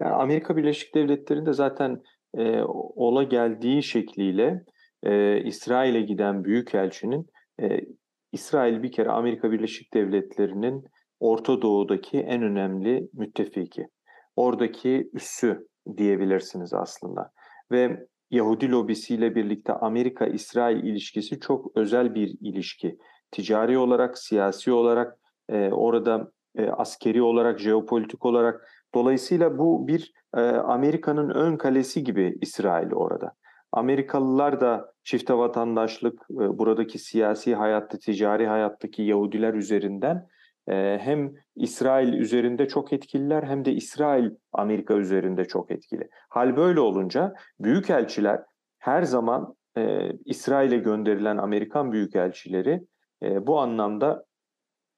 [0.00, 2.02] Yani Amerika Birleşik Devletleri'nde zaten
[2.38, 2.62] e,
[2.96, 4.64] ola geldiği şekliyle
[5.02, 7.26] e, İsrail'e giden büyükelçinin
[7.62, 7.80] e,
[8.32, 10.84] İsrail bir kere Amerika Birleşik Devletleri'nin
[11.20, 13.86] Orta Doğu'daki en önemli müttefiki.
[14.36, 15.66] Oradaki üssü
[15.96, 17.30] diyebilirsiniz aslında.
[17.72, 22.98] Ve Yahudi lobisiyle birlikte Amerika-İsrail ilişkisi çok özel bir ilişki.
[23.30, 25.18] Ticari olarak, siyasi olarak,
[25.48, 28.68] e, orada e, askeri olarak, jeopolitik olarak.
[28.94, 33.32] Dolayısıyla bu bir e, Amerika'nın ön kalesi gibi İsrail orada.
[33.72, 40.28] Amerikalılar da çifte vatandaşlık, e, buradaki siyasi hayatta, ticari hayattaki Yahudiler üzerinden
[40.68, 46.08] e, hem İsrail üzerinde çok etkililer hem de İsrail Amerika üzerinde çok etkili.
[46.28, 48.42] Hal böyle olunca büyükelçiler
[48.78, 52.86] her zaman e, İsrail'e gönderilen Amerikan büyükelçileri
[53.22, 54.24] e, bu anlamda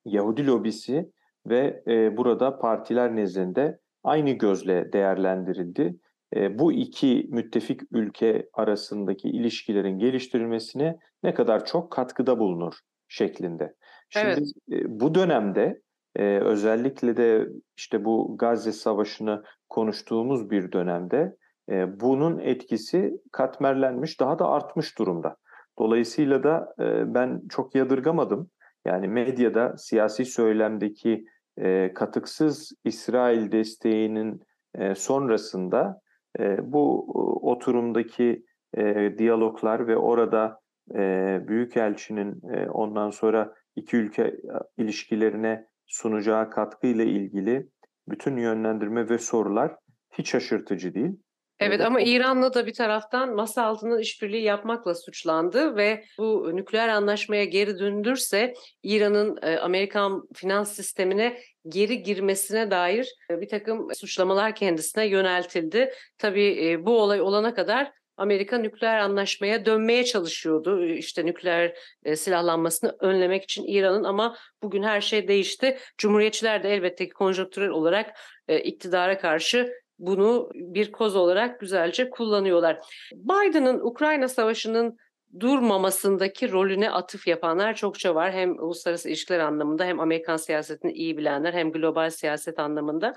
[0.05, 1.13] Yahudi lobisi
[1.47, 5.97] ve e, burada partiler nezdinde aynı gözle değerlendirildi.
[6.37, 12.75] E, bu iki müttefik ülke arasındaki ilişkilerin geliştirilmesine ne kadar çok katkıda bulunur
[13.09, 13.75] şeklinde.
[14.09, 14.39] Şimdi evet.
[14.73, 15.81] e, bu dönemde
[16.17, 21.37] e, özellikle de işte bu Gazze Savaşı'nı konuştuğumuz bir dönemde
[22.01, 25.37] bunun etkisi katmerlenmiş, daha da artmış durumda.
[25.79, 26.75] Dolayısıyla da
[27.15, 28.51] ben çok yadırgamadım.
[28.85, 31.25] Yani medyada siyasi söylemdeki
[31.59, 34.43] e, katıksız İsrail desteğinin
[34.75, 36.01] e, sonrasında
[36.39, 37.11] e, bu
[37.51, 38.45] oturumdaki
[38.77, 40.61] e, diyaloglar ve orada
[40.95, 44.37] e, Büyükelçinin e, ondan sonra iki ülke
[44.79, 47.69] ilişkilerine sunacağı katkıyla ilgili
[48.09, 49.77] bütün yönlendirme ve sorular
[50.13, 51.17] hiç şaşırtıcı değil.
[51.61, 57.45] Evet ama İran'la da bir taraftan masa altında işbirliği yapmakla suçlandı ve bu nükleer anlaşmaya
[57.45, 65.07] geri döndürse İran'ın e, Amerikan finans sistemine geri girmesine dair e, bir takım suçlamalar kendisine
[65.07, 65.93] yöneltildi.
[66.19, 70.85] Tabii e, bu olay olana kadar Amerika nükleer anlaşmaya dönmeye çalışıyordu.
[70.85, 75.79] İşte nükleer e, silahlanmasını önlemek için İran'ın ama bugün her şey değişti.
[75.99, 82.79] Cumhuriyetçiler de elbette ki konjonktürel olarak e, iktidara karşı bunu bir koz olarak güzelce kullanıyorlar.
[83.13, 84.97] Biden'ın Ukrayna Savaşı'nın
[85.41, 88.33] durmamasındaki rolüne atıf yapanlar çokça var.
[88.33, 93.15] Hem uluslararası ilişkiler anlamında hem Amerikan siyasetini iyi bilenler hem global siyaset anlamında.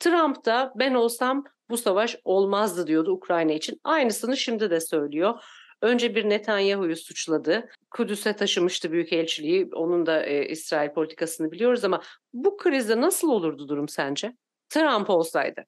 [0.00, 3.80] Trump da ben olsam bu savaş olmazdı diyordu Ukrayna için.
[3.84, 5.42] Aynısını şimdi de söylüyor.
[5.82, 7.68] Önce bir Netanyahu'yu suçladı.
[7.90, 9.70] Kudüs'e taşımıştı büyükelçiliği.
[9.74, 14.36] Onun da e, İsrail politikasını biliyoruz ama bu krizde nasıl olurdu durum sence?
[14.68, 15.64] Trump olsaydı.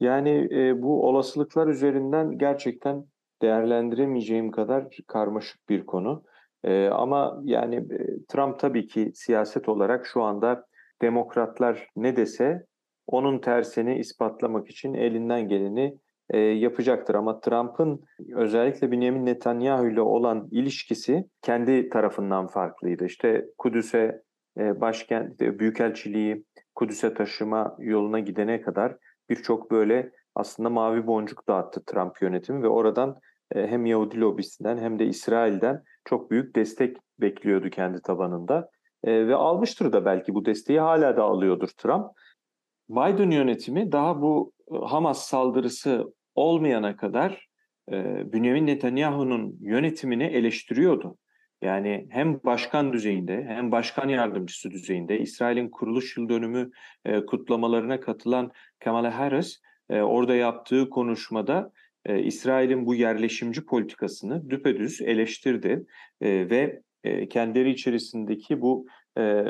[0.00, 3.04] Yani e, bu olasılıklar üzerinden gerçekten
[3.42, 6.22] değerlendiremeyeceğim kadar karmaşık bir konu.
[6.64, 10.66] E, ama yani e, Trump tabii ki siyaset olarak şu anda
[11.02, 12.66] demokratlar ne dese
[13.06, 15.98] onun tersini ispatlamak için elinden geleni
[16.30, 17.14] e, yapacaktır.
[17.14, 23.04] Ama Trump'ın özellikle Benjamin Netanyahu ile olan ilişkisi kendi tarafından farklıydı.
[23.04, 24.22] İşte Kudüs'e
[24.58, 28.96] e, başkent, e, büyükelçiliği Kudüs'e taşıma yoluna gidene kadar
[29.30, 33.16] birçok böyle aslında mavi boncuk dağıttı Trump yönetimi ve oradan
[33.54, 38.70] e, hem Yahudi lobisinden hem de İsrail'den çok büyük destek bekliyordu kendi tabanında.
[39.04, 42.06] E, ve almıştır da belki bu desteği hala da alıyordur Trump.
[42.90, 47.48] Biden yönetimi daha bu e, Hamas saldırısı olmayana kadar
[47.92, 51.16] e, Benjamin Netanyahu'nun yönetimini eleştiriyordu.
[51.62, 56.70] Yani hem başkan düzeyinde hem başkan yardımcısı düzeyinde İsrail'in kuruluş yıl dönümü
[57.04, 61.72] e, kutlamalarına katılan Kamala Harris e, orada yaptığı konuşmada
[62.04, 65.86] e, İsrail'in bu yerleşimci politikasını düpedüz eleştirdi
[66.20, 68.86] e, ve e, kendileri içerisindeki bu
[69.18, 69.44] e,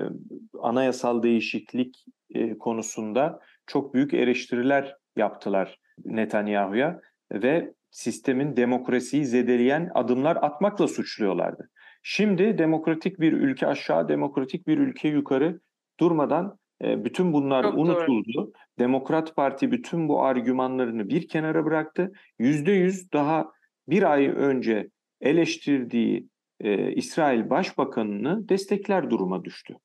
[0.62, 7.00] anayasal değişiklik e, konusunda çok büyük eleştiriler yaptılar Netanyahu'ya
[7.32, 11.70] ve sistemin demokrasiyi zedeleyen adımlar atmakla suçluyorlardı.
[12.02, 15.60] Şimdi demokratik bir ülke aşağı, demokratik bir ülke yukarı
[16.00, 18.34] durmadan e, bütün bunlar Çok unutuldu.
[18.34, 18.52] Doğru.
[18.78, 22.12] Demokrat Parti bütün bu argümanlarını bir kenara bıraktı.
[22.38, 23.52] Yüzde yüz daha
[23.88, 24.88] bir ay önce
[25.20, 26.28] eleştirdiği
[26.60, 29.76] e, İsrail Başbakanını destekler duruma düştü.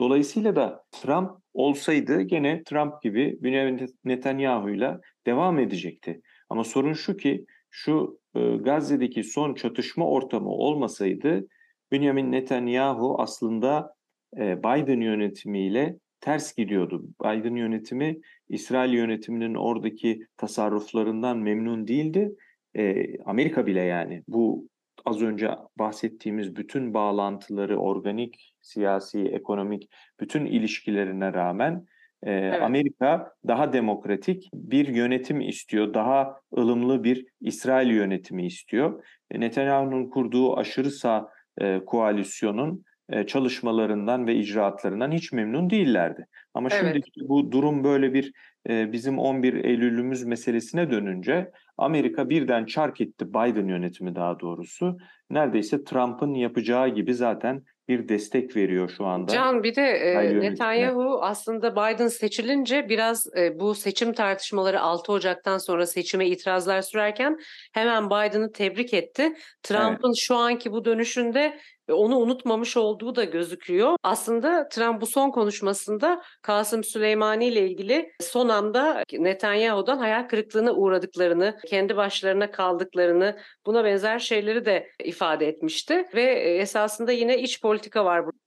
[0.00, 6.20] Dolayısıyla da Trump olsaydı gene Trump gibi Benjamin Netanyahu'yla devam edecekti.
[6.50, 11.46] Ama sorun şu ki şu e, Gazze'deki son çatışma ortamı olmasaydı
[11.92, 13.94] Benjamin Netanyahu aslında
[14.36, 17.04] e, Biden yönetimiyle ters gidiyordu.
[17.24, 22.32] Biden yönetimi İsrail yönetiminin oradaki tasarruflarından memnun değildi.
[22.76, 24.68] E, Amerika bile yani bu
[25.04, 29.88] az önce bahsettiğimiz bütün bağlantıları, organik, siyasi, ekonomik
[30.20, 31.86] bütün ilişkilerine rağmen
[32.22, 32.62] e, evet.
[32.62, 39.04] Amerika daha demokratik bir yönetim istiyor, daha ılımlı bir İsrail yönetimi istiyor.
[39.30, 41.28] E, Netanyahu'nun kurduğu aşırı sağ
[41.60, 46.26] e, koalisyonun e, çalışmalarından ve icraatlarından hiç memnun değillerdi.
[46.54, 47.04] Ama evet.
[47.04, 48.32] şimdi bu durum böyle bir
[48.68, 54.98] e, bizim 11 Eylül'ümüz meselesine dönünce Amerika birden çark etti Biden yönetimi daha doğrusu.
[55.30, 57.62] Neredeyse Trump'ın yapacağı gibi zaten
[57.92, 59.32] bir destek veriyor şu anda.
[59.32, 65.58] Can bir de e, Netanyahu aslında Biden seçilince biraz e, bu seçim tartışmaları 6 Ocak'tan
[65.58, 67.38] sonra seçime itirazlar sürerken
[67.72, 69.32] hemen Biden'ı tebrik etti.
[69.62, 70.16] Trump'ın evet.
[70.18, 73.96] şu anki bu dönüşünde onu unutmamış olduğu da gözüküyor.
[74.02, 81.56] Aslında Trump bu son konuşmasında Kasım Süleymani ile ilgili son anda Netanyahu'dan hayal kırıklığına uğradıklarını,
[81.66, 86.22] kendi başlarına kaldıklarını, buna benzer şeyleri de ifade etmişti ve
[86.58, 88.38] esasında yine iç politika var burada.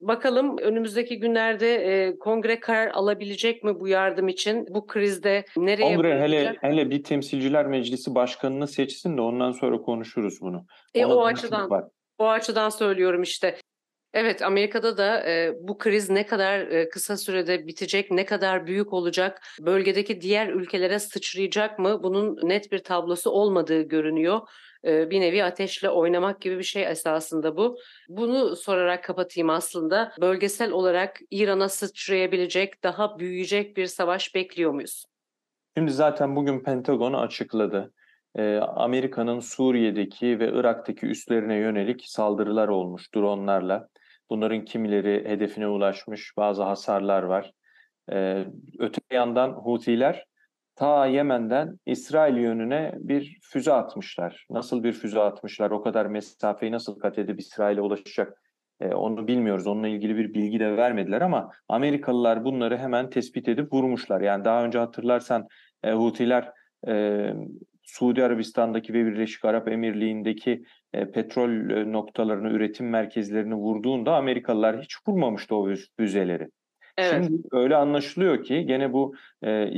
[0.00, 4.66] Bakalım önümüzdeki günlerde e, kongre karar alabilecek mi bu yardım için?
[4.70, 10.40] Bu krizde nereye Kongre hele hele bir temsilciler meclisi başkanını seçsin de ondan sonra konuşuruz
[10.40, 10.66] bunu.
[10.94, 11.84] E, o açıdan var.
[12.18, 13.56] O açıdan söylüyorum işte.
[14.14, 18.92] Evet Amerika'da da e, bu kriz ne kadar e, kısa sürede bitecek, ne kadar büyük
[18.92, 24.40] olacak, bölgedeki diğer ülkelere sıçrayacak mı bunun net bir tablosu olmadığı görünüyor.
[24.86, 27.78] Bir nevi ateşle oynamak gibi bir şey esasında bu.
[28.08, 30.12] Bunu sorarak kapatayım aslında.
[30.20, 35.04] Bölgesel olarak İran'a sıçrayabilecek, daha büyüyecek bir savaş bekliyor muyuz?
[35.76, 37.92] Şimdi zaten bugün Pentagon açıkladı.
[38.60, 43.88] Amerika'nın Suriye'deki ve Irak'taki üslerine yönelik saldırılar olmuş dronlarla.
[44.30, 47.52] Bunların kimileri hedefine ulaşmış, bazı hasarlar var.
[48.78, 50.26] Öte yandan Hutiler
[50.76, 54.46] ta Yemen'den İsrail yönüne bir füze atmışlar.
[54.50, 58.42] Nasıl bir füze atmışlar, o kadar mesafeyi nasıl kat edip İsrail'e ulaşacak
[58.80, 59.66] e, onu bilmiyoruz.
[59.66, 64.20] Onunla ilgili bir bilgi de vermediler ama Amerikalılar bunları hemen tespit edip vurmuşlar.
[64.20, 65.48] Yani daha önce hatırlarsan
[65.82, 66.52] e, Hutiler
[66.88, 67.26] e,
[67.82, 74.96] Suudi Arabistan'daki ve Birleşik Arap Emirliği'ndeki e, petrol e, noktalarını, üretim merkezlerini vurduğunda Amerikalılar hiç
[75.08, 75.68] vurmamıştı o
[76.00, 76.48] füzeleri.
[76.98, 77.24] Evet.
[77.24, 79.68] Şimdi öyle anlaşılıyor ki gene bu e,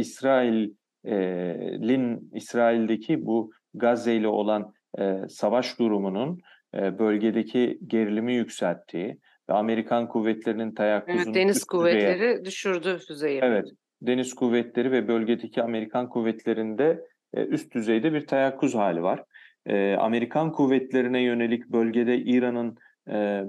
[1.08, 6.40] İsrail'in İsrail'deki bu Gazze ile olan e, savaş durumunun
[6.74, 9.18] e, bölgedeki gerilimi yükselttiği
[9.50, 13.40] ve Amerikan kuvvetlerinin tayakkuzunu evet, deniz kuvvetleri düzeye, düşürdü füzeyi.
[13.42, 13.68] Evet,
[14.02, 17.00] deniz kuvvetleri ve bölgedeki Amerikan kuvvetlerinde
[17.34, 19.24] e, üst düzeyde bir teyakkuz hali var.
[19.66, 22.76] E, Amerikan kuvvetlerine yönelik bölgede İran'ın
[23.10, 23.44] e,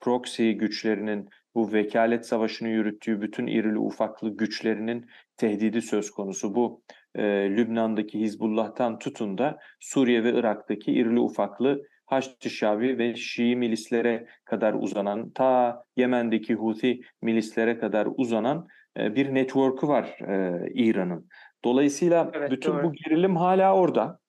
[0.00, 6.54] proxy güçlerinin bu vekalet savaşını yürüttüğü bütün irili ufaklı güçlerinin tehdidi söz konusu.
[6.54, 6.82] Bu
[7.14, 14.26] e, Lübnan'daki Hizbullah'tan tutun da Suriye ve Irak'taki irili ufaklı Haçlı Şabi ve Şii milislere
[14.44, 21.28] kadar uzanan, ta Yemen'deki Huthi milislere kadar uzanan e, bir network'ü var e, İran'ın.
[21.64, 22.82] Dolayısıyla evet, bütün doğru.
[22.82, 24.21] bu gerilim hala orada.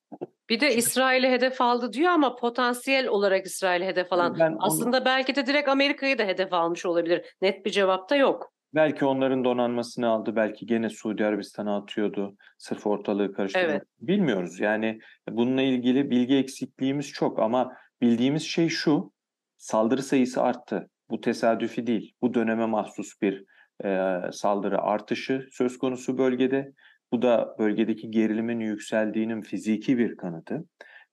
[0.49, 4.35] Bir de İsrail'e hedef aldı diyor ama potansiyel olarak İsrail'e hedef alan.
[4.39, 7.25] Ben onu- Aslında belki de direkt Amerika'yı da hedef almış olabilir.
[7.41, 8.53] Net bir cevap da yok.
[8.75, 13.69] Belki onların donanmasını aldı, belki gene Suudi Arabistan'a atıyordu sırf ortalığı karıştırmak.
[13.69, 13.83] Evet.
[13.99, 19.11] Bilmiyoruz yani bununla ilgili bilgi eksikliğimiz çok ama bildiğimiz şey şu,
[19.57, 20.89] saldırı sayısı arttı.
[21.09, 23.43] Bu tesadüfi değil, bu döneme mahsus bir
[23.85, 26.71] e, saldırı artışı söz konusu bölgede.
[27.13, 30.65] Bu da bölgedeki gerilimin yükseldiğinin fiziki bir kanıtı.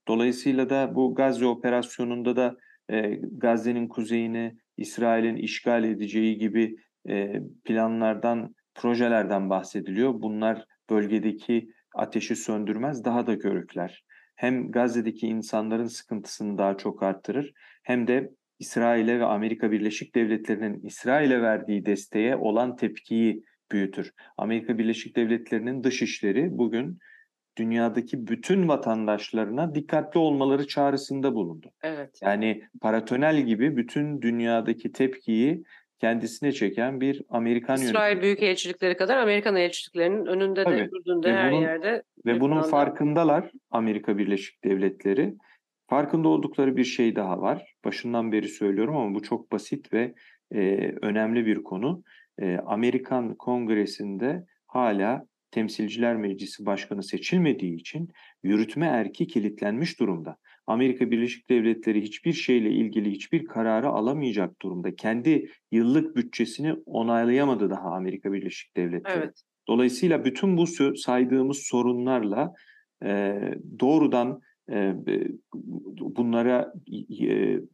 [0.08, 2.56] Dolayısıyla da bu Gazze operasyonunda da
[2.90, 6.76] e, Gazze'nin kuzeyini İsrail'in işgal edeceği gibi
[7.08, 7.32] e,
[7.64, 10.14] planlardan, projelerden bahsediliyor.
[10.14, 14.04] Bunlar bölgedeki ateşi söndürmez, daha da körükler.
[14.36, 21.42] Hem Gazze'deki insanların sıkıntısını daha çok arttırır, hem de İsrail'e ve Amerika Birleşik Devletleri'nin İsrail'e
[21.42, 24.12] verdiği desteğe olan tepkiyi büyütür.
[24.38, 26.98] Amerika Birleşik Devletleri'nin dışişleri bugün
[27.58, 31.70] dünyadaki bütün vatandaşlarına dikkatli olmaları çağrısında bulundu.
[31.82, 32.18] Evet.
[32.22, 35.62] Yani paratonel gibi bütün dünyadaki tepkiyi
[36.00, 38.22] kendisine çeken bir Amerikan İsrail yönetimi.
[38.22, 40.88] Büyükelçilikleri kadar Amerikan elçiliklerinin önünde de, Tabii.
[41.00, 42.02] ürdünde, Ve her bunun- yerde.
[42.26, 45.34] Ve bunun farkındalar Amerika Birleşik Devletleri.
[45.88, 47.74] Farkında oldukları bir şey daha var.
[47.84, 50.14] Başından beri söylüyorum ama bu çok basit ve
[50.54, 50.60] e,
[51.02, 52.02] önemli bir konu.
[52.40, 58.08] E, Amerikan Kongresi'nde hala Temsilciler Meclisi Başkanı seçilmediği için
[58.42, 60.36] yürütme erki kilitlenmiş durumda.
[60.66, 64.94] Amerika Birleşik Devletleri hiçbir şeyle ilgili hiçbir kararı alamayacak durumda.
[64.94, 69.18] Kendi yıllık bütçesini onaylayamadı daha Amerika Birleşik Devletleri.
[69.18, 69.42] Evet.
[69.68, 72.52] Dolayısıyla bütün bu saydığımız sorunlarla
[73.04, 73.40] e,
[73.80, 74.40] doğrudan
[76.00, 76.72] bunlara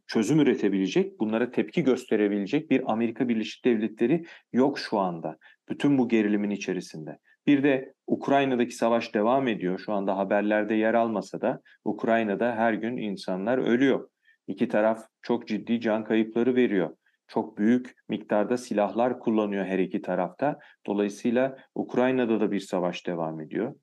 [0.07, 5.37] çözüm üretebilecek, bunlara tepki gösterebilecek bir Amerika Birleşik Devletleri yok şu anda.
[5.69, 7.17] Bütün bu gerilimin içerisinde.
[7.47, 9.79] Bir de Ukrayna'daki savaş devam ediyor.
[9.79, 14.09] Şu anda haberlerde yer almasa da Ukrayna'da her gün insanlar ölüyor.
[14.47, 16.97] İki taraf çok ciddi can kayıpları veriyor.
[17.27, 20.59] Çok büyük miktarda silahlar kullanıyor her iki tarafta.
[20.85, 23.75] Dolayısıyla Ukrayna'da da bir savaş devam ediyor.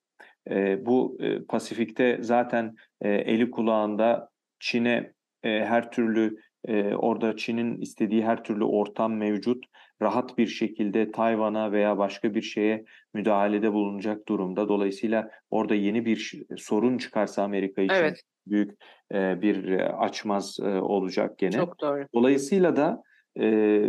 [0.50, 4.28] E, bu e, Pasifik'te zaten e, eli kulağında
[4.60, 9.64] Çin'e e, her türlü e, orada Çin'in istediği her türlü ortam mevcut.
[10.02, 14.68] Rahat bir şekilde Tayvan'a veya başka bir şeye müdahalede bulunacak durumda.
[14.68, 18.22] Dolayısıyla orada yeni bir sorun çıkarsa Amerika için Evet.
[18.46, 18.70] büyük
[19.12, 21.52] e, bir e, açmaz e, olacak gene.
[21.52, 22.06] Çok doğru.
[22.14, 23.02] Dolayısıyla da
[23.40, 23.82] e,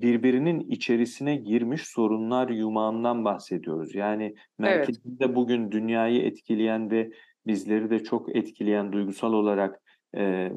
[0.00, 3.94] birbirinin içerisine girmiş sorunlar yumağından bahsediyoruz.
[3.94, 7.10] Yani merkezinde bugün dünyayı etkileyen ve
[7.46, 9.80] bizleri de çok etkileyen duygusal olarak
[10.16, 10.52] e,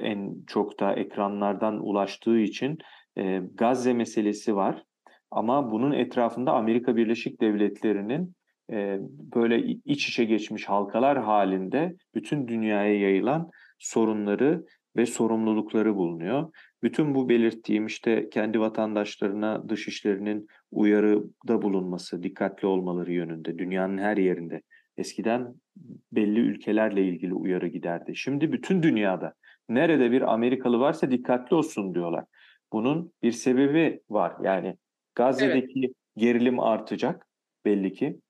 [0.00, 2.78] en çok da ekranlardan ulaştığı için
[3.16, 4.84] e, Gazze meselesi var.
[5.30, 8.34] Ama bunun etrafında Amerika Birleşik Devletleri'nin
[8.72, 8.98] e,
[9.34, 14.64] böyle iç içe geçmiş halkalar halinde bütün dünyaya yayılan sorunları
[14.96, 16.52] ve sorumlulukları bulunuyor.
[16.82, 24.62] Bütün bu belirttiğim işte kendi vatandaşlarına dışişlerinin uyarıda bulunması, dikkatli olmaları yönünde dünyanın her yerinde.
[24.96, 25.54] Eskiden
[26.12, 28.16] belli ülkelerle ilgili uyarı giderdi.
[28.16, 29.34] Şimdi bütün dünyada
[29.68, 32.24] nerede bir Amerikalı varsa dikkatli olsun diyorlar.
[32.72, 34.36] Bunun bir sebebi var.
[34.42, 34.76] Yani
[35.14, 37.26] Gazze'deki gerilim artacak
[37.64, 38.20] belli ki.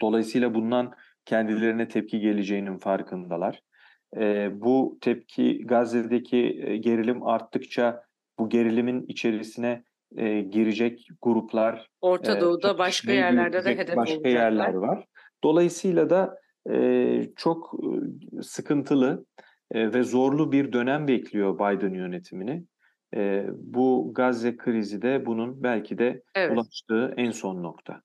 [0.00, 0.92] Dolayısıyla bundan
[1.24, 3.60] kendilerine tepki geleceğinin farkındalar.
[4.16, 8.02] Ee, bu tepki Gazze'deki e, gerilim arttıkça
[8.38, 9.84] bu gerilimin içerisine
[10.16, 14.30] e, girecek gruplar, Orta e, Doğu'da başka çatışmayı yerlerde de hedef başka olacaklar.
[14.40, 15.04] yerler var.
[15.44, 16.38] Dolayısıyla da
[16.70, 17.74] e, çok
[18.38, 19.26] e, sıkıntılı
[19.70, 22.64] e, ve zorlu bir dönem bekliyor Biden yönetimini.
[23.16, 26.52] E, bu Gazze krizi de bunun belki de Evet.
[26.56, 28.02] ulaştığı en son nokta.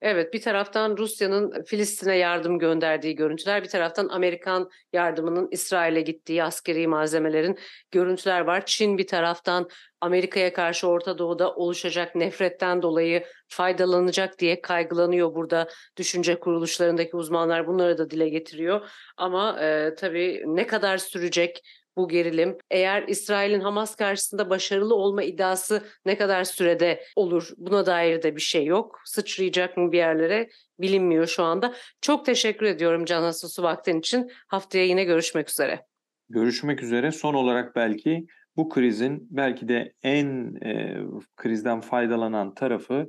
[0.00, 6.86] Evet bir taraftan Rusya'nın Filistin'e yardım gönderdiği görüntüler bir taraftan Amerikan yardımının İsrail'e gittiği askeri
[6.86, 7.58] malzemelerin
[7.90, 8.66] görüntüler var.
[8.66, 9.68] Çin bir taraftan
[10.00, 17.98] Amerika'ya karşı Orta Doğu'da oluşacak nefretten dolayı faydalanacak diye kaygılanıyor burada düşünce kuruluşlarındaki uzmanlar bunları
[17.98, 18.90] da dile getiriyor.
[19.16, 21.62] Ama e, tabii ne kadar sürecek
[21.96, 28.22] bu gerilim eğer İsrail'in Hamas karşısında başarılı olma iddiası ne kadar sürede olur buna dair
[28.22, 29.00] de bir şey yok.
[29.04, 30.48] Sıçrayacak mı bir yerlere
[30.80, 31.74] bilinmiyor şu anda.
[32.00, 34.30] Çok teşekkür ediyorum Can Hasusu vaktin için.
[34.48, 35.86] Haftaya yine görüşmek üzere.
[36.28, 37.12] Görüşmek üzere.
[37.12, 38.26] Son olarak belki
[38.56, 40.96] bu krizin belki de en e,
[41.36, 43.06] krizden faydalanan tarafı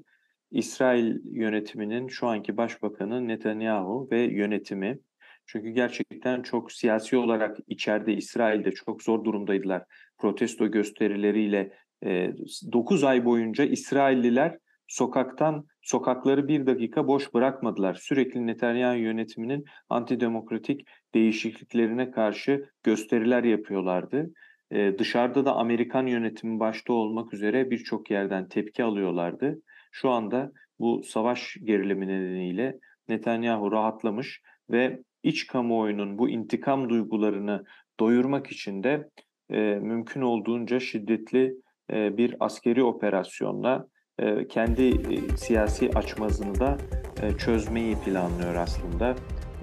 [0.51, 4.99] İsrail yönetiminin şu anki başbakanı Netanyahu ve yönetimi.
[5.47, 9.83] Çünkü gerçekten çok siyasi olarak içeride İsrail'de çok zor durumdaydılar.
[10.17, 11.73] Protesto gösterileriyle
[12.05, 12.33] e,
[12.71, 17.93] 9 ay boyunca İsrailliler sokaktan sokakları bir dakika boş bırakmadılar.
[17.93, 24.31] Sürekli Netanyahu yönetiminin antidemokratik değişikliklerine karşı gösteriler yapıyorlardı.
[24.71, 29.61] Ee, dışarıda da Amerikan yönetimi başta olmak üzere birçok yerden tepki alıyorlardı.
[29.91, 32.79] Şu anda bu savaş gerilimi nedeniyle
[33.09, 37.65] Netanyahu rahatlamış ve iç kamuoyunun bu intikam duygularını
[37.99, 39.09] doyurmak için de
[39.49, 41.53] e, mümkün olduğunca şiddetli
[41.93, 43.87] e, bir askeri operasyonla
[44.19, 46.77] e, kendi e, siyasi açmazını da
[47.21, 49.15] e, çözmeyi planlıyor aslında.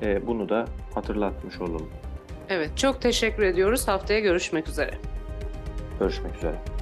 [0.02, 1.90] E, bunu da hatırlatmış olalım.
[2.48, 3.88] Evet, çok teşekkür ediyoruz.
[3.88, 4.94] Haftaya görüşmek üzere.
[6.00, 6.73] Görüşmek üzere.